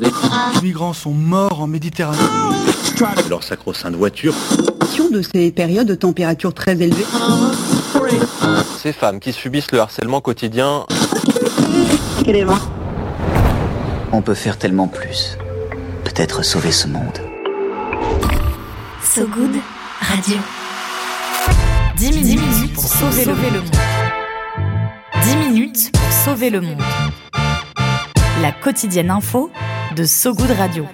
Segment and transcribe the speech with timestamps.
[0.00, 2.18] Les migrants sont morts en Méditerranée.
[3.28, 4.34] Leur sacro-sainte voiture.
[5.10, 7.04] De ces périodes de température très élevées.
[8.82, 10.86] Ces femmes qui subissent le harcèlement quotidien.
[14.12, 15.36] On peut faire tellement plus.
[16.04, 17.18] Peut-être sauver ce monde.
[19.02, 19.56] So Good
[20.00, 20.38] Radio.
[21.96, 23.70] 10 minutes, pour sauver, le monde.
[25.22, 26.82] 10 minutes pour sauver le monde.
[28.44, 29.50] La quotidienne info
[29.96, 30.86] de So Good Radio.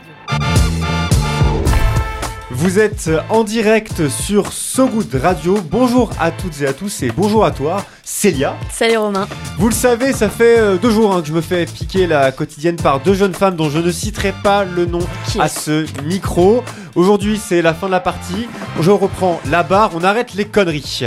[2.53, 5.59] Vous êtes en direct sur So Good Radio.
[5.69, 8.57] Bonjour à toutes et à tous et bonjour à toi, Célia.
[8.73, 9.29] Salut Romain.
[9.57, 12.33] Vous le savez, ça fait euh, deux jours hein, que je me fais piquer la
[12.33, 15.07] quotidienne par deux jeunes femmes dont je ne citerai pas le nom
[15.39, 16.63] à ce micro.
[16.97, 18.49] Aujourd'hui, c'est la fin de la partie.
[18.81, 21.05] Je reprends la barre, on arrête les conneries.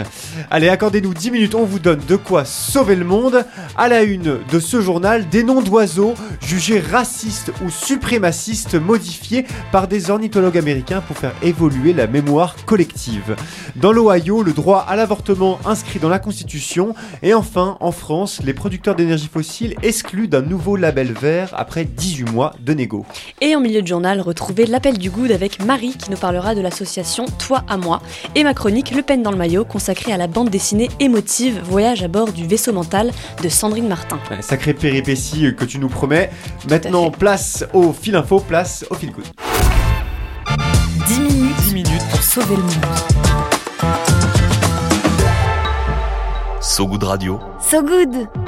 [0.50, 3.46] Allez, accordez-nous 10 minutes, on vous donne de quoi sauver le monde.
[3.76, 9.90] À la une de ce journal, des noms d'oiseaux jugés racistes ou suprémacistes modifiés par
[9.90, 13.36] des ornithologues américains pour faire évoluer la mémoire collective.
[13.76, 16.93] Dans l'Ohio, le droit à l'avortement inscrit dans la Constitution.
[17.22, 22.32] Et enfin, en France, les producteurs d'énergie fossile exclus d'un nouveau label vert après 18
[22.32, 23.06] mois de négo.
[23.42, 26.62] Et en milieu de journal, retrouvez l'appel du good avec Marie qui nous parlera de
[26.62, 28.02] l'association Toi à moi
[28.36, 32.04] et ma chronique Le Pen dans le maillot consacrée à la bande dessinée émotive Voyage
[32.04, 34.20] à bord du vaisseau mental de Sandrine Martin.
[34.42, 36.30] Sacrée péripétie que tu nous promets.
[36.70, 39.26] Maintenant, place au fil info, place au fil good.
[41.08, 43.13] 10 minutes, 10 minutes pour sauver le monde.
[46.74, 47.40] So Good Radio.
[47.62, 48.43] So Good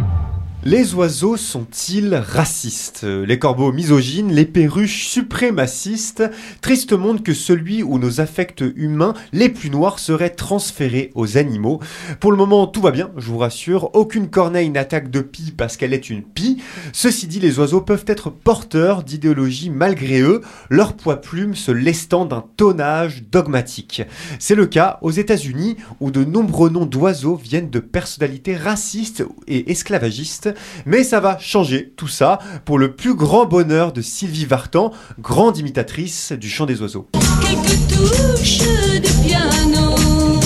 [0.68, 3.04] Les oiseaux sont-ils racistes?
[3.04, 6.24] Les corbeaux misogynes, les perruches suprémacistes?
[6.60, 11.82] Triste monde que celui où nos affects humains les plus noirs seraient transférés aux animaux.
[12.20, 13.92] Pour le moment, tout va bien, je vous rassure.
[13.94, 16.64] Aucune corneille n'attaque de pie parce qu'elle est une pie.
[16.94, 22.26] Ceci dit, les oiseaux peuvent être porteurs d'idéologies malgré eux, leur poids plume se lestant
[22.26, 24.02] d'un tonnage dogmatique.
[24.40, 29.70] C'est le cas aux États-Unis où de nombreux noms d'oiseaux viennent de personnalités racistes et
[29.70, 30.55] esclavagistes
[30.86, 35.58] mais ça va changer tout ça pour le plus grand bonheur de Sylvie Vartan, grande
[35.58, 37.08] imitatrice du chant des oiseaux.
[37.42, 39.96] Quelques touches de piano,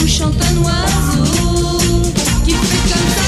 [0.07, 1.79] chante un oiseau
[2.43, 3.23] qui fait comme ça.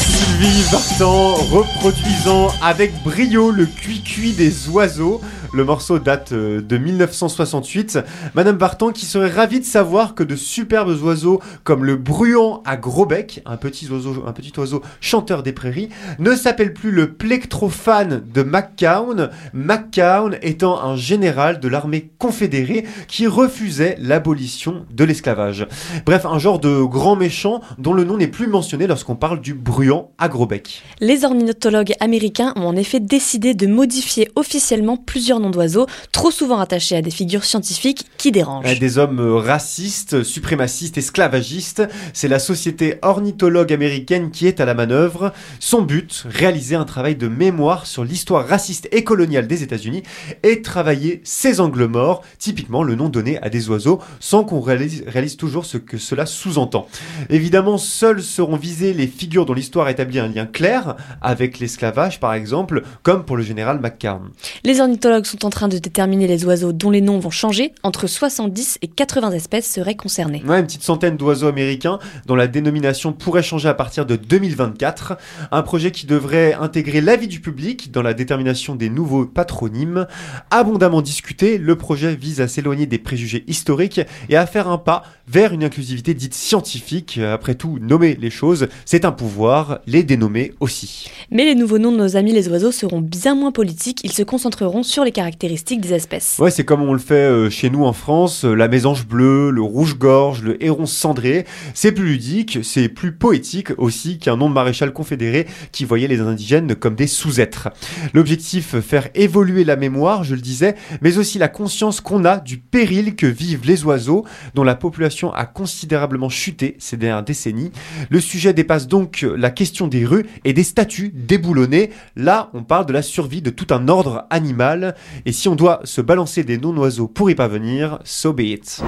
[0.00, 5.20] Sylvie Vartan reproduisant avec brio le cuit-cuit des oiseaux.
[5.54, 8.00] Le morceau date euh, de 1968.
[8.34, 12.76] Madame Vartan qui serait ravie de savoir que de superbes oiseaux comme le bruant à
[12.76, 19.30] gros bec, un petit oiseau, chanteur des prairies, ne s'appelle plus le plectrophane de McCown,
[19.52, 25.68] McCown étant un général de l'armée confédérée qui refusait l'abolition de l'esclavage.
[26.04, 29.54] Bref, un genre de grand méchant dont le nom n'est plus mentionné lorsqu'on parle du
[29.54, 30.82] bruant à gros bec.
[30.98, 36.58] Les ornithologues américains ont en effet décidé de modifier officiellement plusieurs noms d'oiseaux, trop souvent
[36.58, 38.78] attachés à des figures scientifiques qui dérangent.
[38.78, 41.82] Des hommes racistes, suprémacistes, esclavagistes.
[42.12, 45.32] C'est la société ornithologue américaine qui est à la manœuvre.
[45.60, 50.02] Son but, réaliser un travail de mémoire sur l'histoire raciste et coloniale des États-Unis
[50.42, 55.04] et travailler ces angles morts, typiquement le nom donné à des oiseaux, sans qu'on réalise,
[55.06, 56.88] réalise toujours ce que cela sous-entend.
[57.30, 62.34] Évidemment, seuls seront visées les figures dont l'histoire établit un lien clair avec l'esclavage, par
[62.34, 64.30] exemple, comme pour le général McCarn.
[64.64, 67.72] Les ornithologues sont en train de déterminer les oiseaux dont les noms vont changer.
[67.82, 70.42] Entre 70 et 80 espèces seraient concernées.
[70.46, 75.18] Ouais, une petite centaine d'oiseaux américains dont la dénomination pourrait changer à partir de 2024.
[75.50, 80.06] Un projet qui devrait intégrer l'avis du public dans la détermination des nouveaux patronymes.
[80.50, 85.02] Abondamment discuté, le projet vise à s'éloigner des préjugés historiques et à faire un pas
[85.26, 87.18] vers une inclusivité dite scientifique.
[87.18, 91.10] Après tout, nommer les choses, c'est un pouvoir, les dénommer aussi.
[91.30, 94.22] Mais les nouveaux noms de nos amis les oiseaux seront bien moins politiques, ils se
[94.22, 96.36] concentreront sur les caractéristiques des espèces.
[96.38, 99.50] Ouais, c'est comme on le fait euh, chez nous en France, euh, la mésange bleue,
[99.50, 101.46] le rouge-gorge, le héron cendré.
[101.72, 106.20] C'est plus ludique, c'est plus poétique aussi qu'un nom de maréchal confédéré qui voyait les
[106.20, 107.70] indigènes comme des sous-êtres.
[108.12, 112.58] L'objectif, faire évoluer la mémoire, je le disais, mais aussi la conscience qu'on a du
[112.58, 114.24] péril que vivent les oiseaux,
[114.54, 117.72] dont la population a considérablement chuté ces dernières décennies.
[118.10, 121.90] Le sujet dépasse donc la question des rues et des statues déboulonnées.
[122.16, 124.94] Là, on parle de la survie de tout un ordre animal.
[125.26, 128.82] Et si on doit se balancer des non-oiseaux pour y parvenir, so be it.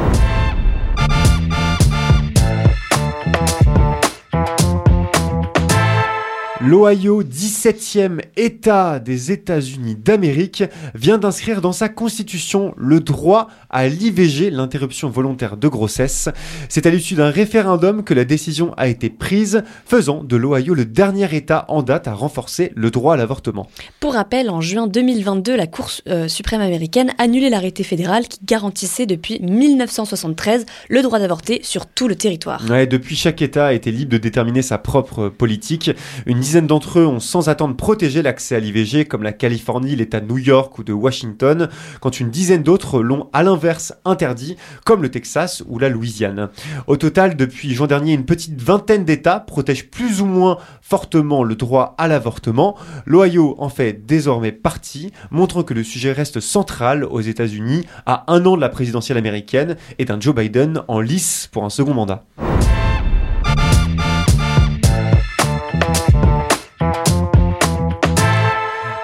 [6.66, 10.64] L'Ohio, 17e État des États-Unis d'Amérique,
[10.96, 16.28] vient d'inscrire dans sa constitution le droit à l'IVG, l'interruption volontaire de grossesse.
[16.68, 20.84] C'est à l'issue d'un référendum que la décision a été prise, faisant de l'Ohio le
[20.84, 23.68] dernier État en date à renforcer le droit à l'avortement.
[24.00, 28.40] Pour rappel, en juin 2022, la Cour euh, suprême américaine a annulé l'arrêté fédéral qui
[28.44, 32.64] garantissait depuis 1973 le droit d'avorter sur tout le territoire.
[32.68, 35.92] Ouais, depuis, chaque État a été libre de déterminer sa propre politique.
[36.26, 40.20] Une dizaine d'entre eux ont sans attendre protégé l'accès à l'IVG, comme la Californie, l'État
[40.20, 41.68] de New York ou de Washington,
[42.00, 46.48] quand une dizaine d'autres l'ont à l'inverse interdit, comme le Texas ou la Louisiane.
[46.86, 51.56] Au total, depuis juin dernier, une petite vingtaine d'États protègent plus ou moins fortement le
[51.56, 52.78] droit à l'avortement.
[53.04, 58.46] L'Ohio en fait désormais partie, montrant que le sujet reste central aux États-Unis à un
[58.46, 62.24] an de la présidentielle américaine et d'un Joe Biden en lice pour un second mandat.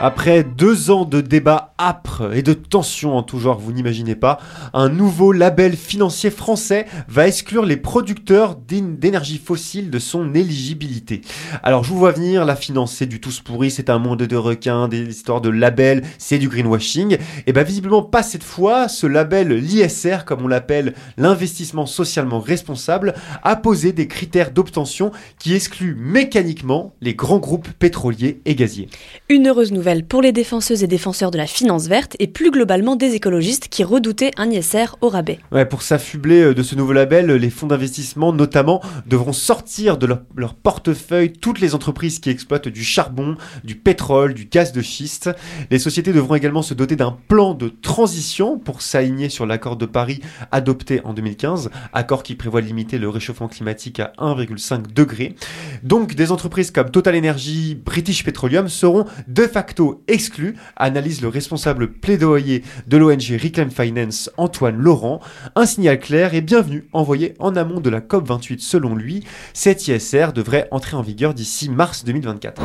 [0.05, 4.41] Après deux ans de débats âpres et de tensions en tout genre, vous n'imaginez pas,
[4.75, 11.21] un nouveau label financier français va exclure les producteurs d'é- d'énergie fossile de son éligibilité.
[11.63, 14.37] Alors je vous vois venir, la finance c'est du tous pourri, c'est un monde de
[14.37, 17.19] requins, des histoires de labels, c'est du greenwashing.
[17.47, 23.15] Et bien visiblement pas cette fois, ce label, l'ISR comme on l'appelle, l'investissement socialement responsable,
[23.45, 28.89] a posé des critères d'obtention qui excluent mécaniquement les grands groupes pétroliers et gaziers.
[29.29, 32.97] Une heureuse nouvelle pour les défenseuses et défenseurs de la finance verte et plus globalement
[32.97, 35.39] des écologistes qui redoutaient un ISR au rabais.
[35.69, 40.23] Pour s'affubler euh, de ce nouveau label, les fonds d'investissement notamment devront sortir de leur,
[40.35, 45.31] leur portefeuille toutes les entreprises qui exploitent du charbon, du pétrole, du gaz de schiste.
[45.71, 49.87] Les sociétés devront également se doter d'un plan de transition pour s'aligner sur l'accord de
[49.87, 50.21] Paris
[50.53, 55.37] adopté en 2015, accord qui prévoit de limiter le réchauffement climatique à 1,5 degré.
[55.83, 61.93] Donc des entreprises comme Total Energy, British Petroleum seront de facto exclues, analyse le responsable
[61.93, 65.21] plaidoyer de l'ONG Reclaim Finance, Antoine Laurent.
[65.57, 69.25] Un signal clair et bienvenu envoyé en amont de la COP28 selon lui.
[69.53, 72.63] Cet ISR devrait entrer en vigueur d'ici mars 2024.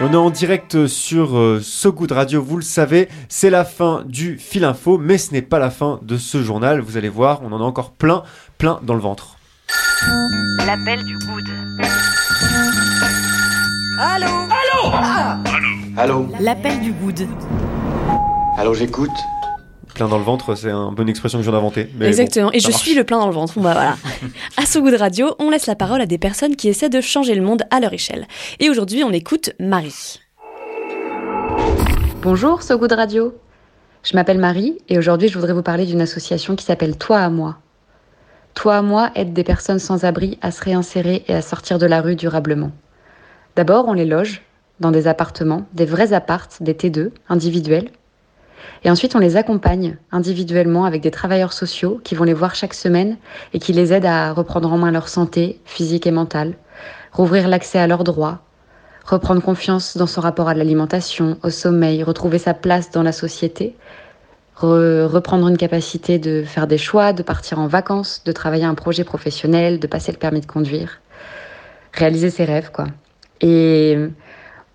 [0.00, 3.64] Et on est en direct sur euh, So Good Radio, vous le savez, c'est la
[3.64, 6.80] fin du fil info, mais ce n'est pas la fin de ce journal.
[6.80, 8.24] Vous allez voir, on en a encore plein,
[8.58, 9.38] plein dans le ventre.
[10.76, 11.44] L'appel du good.
[15.96, 17.28] Allô L'appel du good.
[18.58, 19.12] Allô, j'écoute
[19.94, 21.88] Plein dans le ventre, c'est une bonne expression que je viens d'inventer.
[21.96, 22.82] mais Exactement, bon, et je marche.
[22.82, 23.54] suis le plein dans le ventre.
[23.54, 23.96] Bon, bah, voilà.
[24.56, 27.36] à So Good Radio, on laisse la parole à des personnes qui essaient de changer
[27.36, 28.26] le monde à leur échelle.
[28.58, 30.18] Et aujourd'hui, on écoute Marie.
[32.20, 33.32] Bonjour, So Good Radio.
[34.02, 37.30] Je m'appelle Marie et aujourd'hui je voudrais vous parler d'une association qui s'appelle Toi à
[37.30, 37.58] moi.
[38.54, 42.00] Toi moi aide des personnes sans abri à se réinsérer et à sortir de la
[42.00, 42.70] rue durablement.
[43.56, 44.42] D'abord, on les loge
[44.80, 47.90] dans des appartements, des vrais appartes, des T2, individuels.
[48.84, 52.74] Et ensuite, on les accompagne individuellement avec des travailleurs sociaux qui vont les voir chaque
[52.74, 53.16] semaine
[53.52, 56.54] et qui les aident à reprendre en main leur santé physique et mentale,
[57.12, 58.40] rouvrir l'accès à leurs droits,
[59.04, 63.76] reprendre confiance dans son rapport à l'alimentation, au sommeil, retrouver sa place dans la société,
[64.56, 68.74] re- reprendre une capacité de faire des choix, de partir en vacances, de travailler un
[68.74, 71.00] projet professionnel, de passer le permis de conduire,
[71.92, 72.86] réaliser ses rêves, quoi.
[73.40, 73.96] Et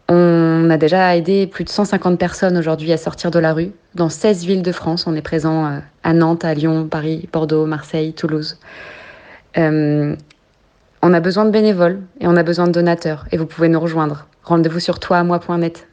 [0.10, 3.72] on a déjà aidé plus de 150 personnes aujourd'hui à sortir de la rue.
[3.96, 7.66] Dans 16 villes de France, on est présent euh, à Nantes, à Lyon, Paris, Bordeaux,
[7.66, 8.58] Marseille, Toulouse.
[9.58, 10.16] Euh,
[11.02, 13.26] on a besoin de bénévoles et on a besoin de donateurs.
[13.32, 14.28] Et vous pouvez nous rejoindre.
[14.44, 15.89] Rendez-vous sur toiamoi.net.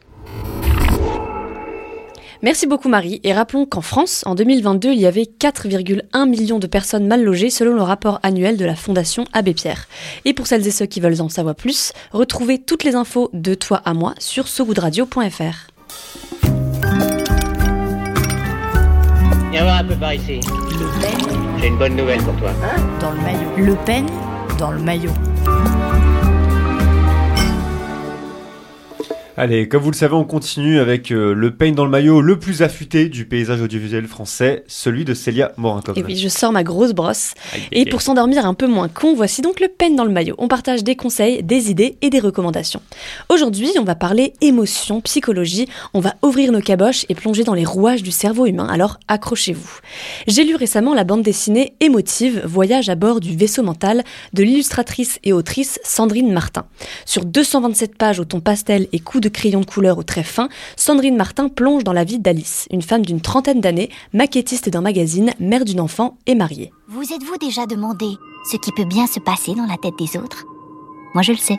[2.43, 6.67] Merci beaucoup Marie, et rappelons qu'en France, en 2022, il y avait 4,1 millions de
[6.67, 9.87] personnes mal logées selon le rapport annuel de la Fondation Abbé Pierre.
[10.25, 13.55] Et pour celles et ceux qui veulent en savoir plus, retrouvez toutes les infos de
[13.55, 15.69] toi à moi sur sogoodradio.fr.
[19.51, 20.41] Viens voir un peu par ici.
[20.41, 22.51] Le Pen J'ai une bonne nouvelle pour toi.
[23.01, 23.57] dans le maillot.
[23.57, 24.07] Le Pen
[24.59, 25.13] dans le maillot.
[29.39, 32.39] Allez, comme vous le savez, on continue avec euh, le peigne dans le maillot le
[32.39, 35.99] plus affûté du paysage audiovisuel français, celui de Célia Morin-Cobne.
[35.99, 37.35] Et oui, je sors ma grosse brosse.
[37.53, 40.11] Aïe, aïe, Et pour s'endormir un peu moins con, voici donc le pen dans le
[40.11, 40.37] maillot.
[40.39, 42.81] On partage des conseils, des idées et des recommandations.
[43.29, 47.67] Aujourd'hui, on va parler émotion, psychologie, on va ouvrir nos caboches et plonger dans les
[47.67, 49.81] rouages du cerveau humain, alors accrochez-vous.
[50.27, 54.03] J'ai lu récemment la bande dessinée Émotive, Voyage à bord du vaisseau mental
[54.33, 56.65] de l'illustratrice et autrice Sandrine Martin.
[57.05, 60.23] Sur 227 pages au ton pastel et coups de de crayon de couleur au trait
[60.23, 64.81] fin, Sandrine Martin plonge dans la vie d'Alice, une femme d'une trentaine d'années, maquettiste d'un
[64.81, 66.73] magazine, mère d'une enfant et mariée.
[66.89, 68.07] Vous êtes-vous déjà demandé
[68.51, 70.45] ce qui peut bien se passer dans la tête des autres?
[71.15, 71.59] Moi, je le sais.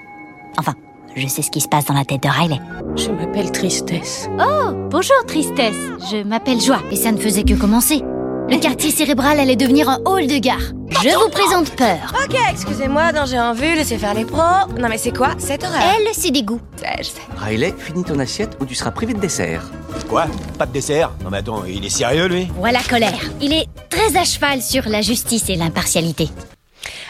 [0.58, 0.76] Enfin,
[1.16, 2.60] je sais ce qui se passe dans la tête de Riley.
[2.96, 4.30] Je m'appelle Tristesse.
[4.40, 5.76] Oh, bonjour Tristesse.
[6.10, 6.82] Je m'appelle Joie.
[6.92, 8.02] Et ça ne faisait que commencer.
[8.50, 10.62] Le quartier cérébral allait devenir un hall de gare.
[10.90, 12.14] Je vous présente Peur.
[12.26, 14.38] Ok, excusez-moi, non, j'ai un vu, laissez faire les pros.
[14.80, 16.62] Non, mais c'est quoi cette horreur Elle, c'est des goûts.
[16.82, 17.22] Ouais, je sais.
[17.38, 19.70] Riley, finis ton assiette ou tu seras privé de dessert.
[20.08, 20.28] Quoi
[20.58, 23.20] Pas de dessert Non mais attends, il est sérieux lui Voilà colère.
[23.42, 26.30] Il est très à cheval sur la justice et l'impartialité.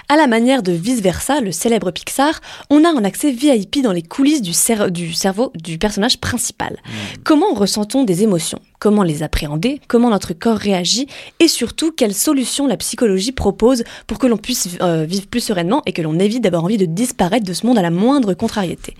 [0.09, 2.39] À la manière de Vice Versa, le célèbre Pixar,
[2.69, 6.77] on a un accès VIP dans les coulisses du, cer- du cerveau du personnage principal.
[7.25, 8.59] Comment ressent-on des émotions?
[8.79, 11.07] Comment les appréhender Comment notre corps réagit
[11.39, 15.81] Et surtout, quelles solutions la psychologie propose pour que l'on puisse euh, vivre plus sereinement
[15.87, 18.93] et que l'on évite d'avoir envie de disparaître de ce monde à la moindre contrariété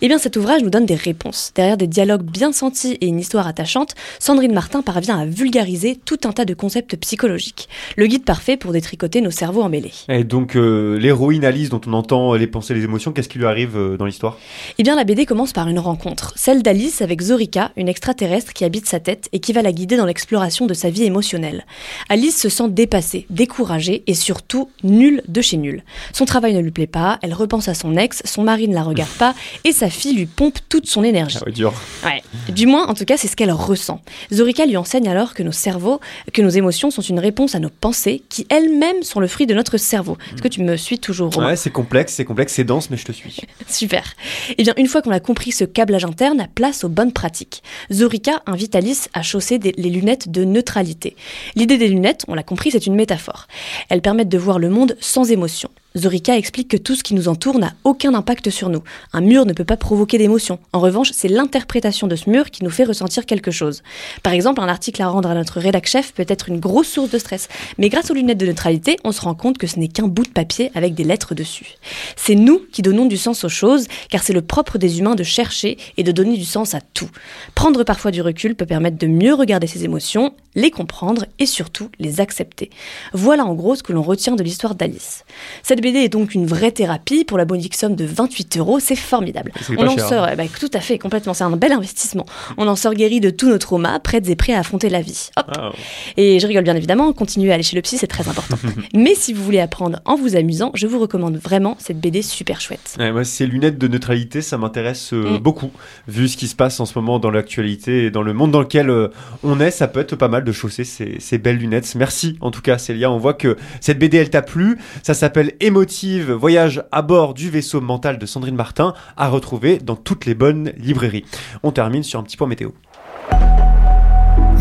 [0.00, 1.50] Eh bien, cet ouvrage nous donne des réponses.
[1.56, 6.18] Derrière des dialogues bien sentis et une histoire attachante, Sandrine Martin parvient à vulgariser tout
[6.22, 7.68] un tas de concepts psychologiques.
[7.96, 9.92] Le guide parfait pour détricoter nos cerveaux emmêlés.
[10.08, 13.46] Et donc, euh, l'héroïne Alice, dont on entend les pensées les émotions, qu'est-ce qui lui
[13.46, 14.38] arrive euh, dans l'histoire?
[14.78, 18.64] Eh bien, la BD commence par une rencontre, celle d'Alice avec Zorika, une extraterrestre qui
[18.64, 21.66] habite sa tête et qui va la guider dans l'exploration de sa vie émotionnelle.
[22.08, 25.82] Alice se sent dépassée, découragée et surtout nulle de chez nulle.
[26.12, 28.82] Son travail ne lui plaît pas, elle repense à son ex, son mari ne la
[28.82, 31.38] regarde pas et sa fille lui pompe toute son énergie.
[31.44, 31.74] Ah dur.
[32.04, 32.22] Ouais.
[32.52, 34.00] Du moins, en tout cas, c'est ce qu'elle ressent.
[34.32, 36.00] Zorika lui enseigne alors que nos cerveaux,
[36.32, 39.54] que nos émotions sont une réponse à nos pensées, qui elles-mêmes sont le fruit de
[39.54, 40.16] notre cerveau.
[40.32, 42.96] Est-ce que tu me suis toujours Romain Ouais, c'est complexe, c'est complexe, c'est dense, mais
[42.96, 43.36] je te suis.
[43.68, 44.14] Super.
[44.58, 47.62] Et bien, une fois qu'on a compris ce câblage interne, place aux bonnes pratiques.
[47.92, 51.16] Zorika invite Alice à chausser des- les lunettes de neutralité.
[51.54, 53.46] L'idée des lunettes, on l'a compris, c'est une métaphore.
[53.88, 55.70] Elles permettent de voir le monde sans émotion.
[55.96, 58.82] Zorika explique que tout ce qui nous entoure n'a aucun impact sur nous.
[59.12, 60.58] Un mur ne peut pas provoquer d'émotion.
[60.72, 63.82] En revanche, c'est l'interprétation de ce mur qui nous fait ressentir quelque chose.
[64.22, 67.10] Par exemple, un article à rendre à notre rédac chef peut être une grosse source
[67.10, 67.48] de stress.
[67.78, 70.24] Mais grâce aux lunettes de neutralité, on se rend compte que ce n'est qu'un bout
[70.24, 71.76] de papier avec des lettres dessus.
[72.14, 75.24] C'est nous qui donnons du sens aux choses, car c'est le propre des humains de
[75.24, 77.10] chercher et de donner du sens à tout.
[77.54, 81.88] Prendre parfois du recul peut permettre de mieux regarder ses émotions, les comprendre et surtout
[81.98, 82.70] les accepter.
[83.12, 85.24] Voilà en gros ce que l'on retient de l'histoire d'Alice.
[85.62, 88.96] Cette BD est donc une vraie thérapie pour la modique somme de 28 euros, c'est
[88.96, 89.52] formidable.
[89.78, 92.26] On en cher, sort, eh ben, tout à fait, complètement, c'est un bel investissement.
[92.56, 95.30] On en sort guéri de tous nos traumas, prêtes et prêts à affronter la vie.
[95.36, 95.76] Hop.
[96.16, 98.56] Et je rigole bien évidemment, continuez à aller chez le psy, c'est très important.
[98.94, 102.60] Mais si vous voulez apprendre en vous amusant, je vous recommande vraiment cette BD super
[102.60, 102.96] chouette.
[102.98, 105.38] Ouais, moi, ces lunettes de neutralité, ça m'intéresse euh, Mm.
[105.38, 105.70] beaucoup.
[106.08, 108.60] Vu ce qui se passe en ce moment dans l'actualité et dans le monde dans
[108.60, 109.08] lequel euh,
[109.42, 111.94] on est, ça peut être pas mal de chausser ces, ces belles lunettes.
[111.94, 113.10] Merci en tout cas, Célia.
[113.10, 114.78] On voit que cette BD, elle t'a plu.
[115.02, 120.24] Ça s'appelle Voyage à bord du vaisseau mental de Sandrine Martin, à retrouver dans toutes
[120.24, 121.24] les bonnes librairies.
[121.62, 122.70] On termine sur un petit point météo.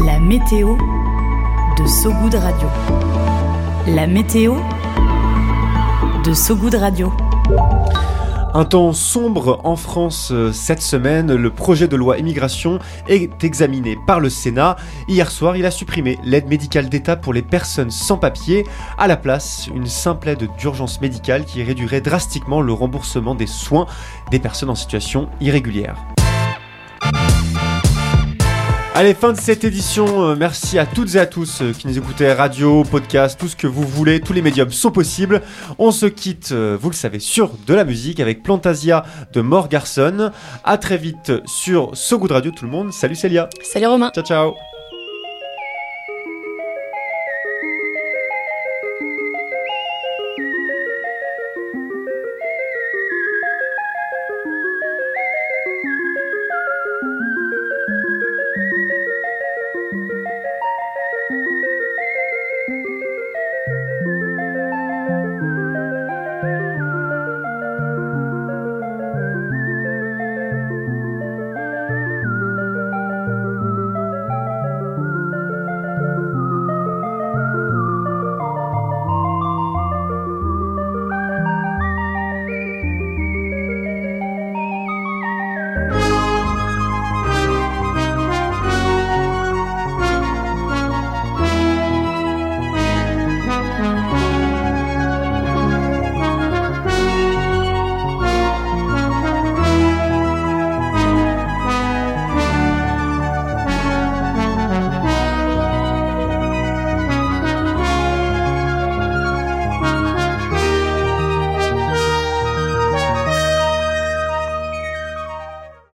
[0.06, 0.76] La météo
[1.78, 2.68] de Sogoud Radio.
[3.88, 4.56] La météo
[6.26, 7.14] de Sogoud Radio.
[8.58, 11.36] Un temps sombre en France euh, cette semaine.
[11.36, 14.78] Le projet de loi immigration est examiné par le Sénat.
[15.10, 18.66] Hier soir, il a supprimé l'aide médicale d'État pour les personnes sans papier.
[18.98, 23.88] À la place, une simple aide d'urgence médicale qui réduirait drastiquement le remboursement des soins
[24.32, 26.15] des personnes en situation irrégulière.
[28.98, 30.24] Allez, fin de cette édition.
[30.24, 33.56] Euh, merci à toutes et à tous euh, qui nous écoutaient, radio, podcast, tout ce
[33.58, 34.22] que vous voulez.
[34.22, 35.42] Tous les médiums sont possibles.
[35.78, 39.68] On se quitte, euh, vous le savez, sur de la musique avec Plantasia de Mort
[39.68, 40.32] Garson.
[40.64, 42.94] À très vite sur So Good Radio, tout le monde.
[42.94, 43.50] Salut Célia.
[43.62, 44.12] Salut Romain.
[44.16, 44.54] Ciao, ciao.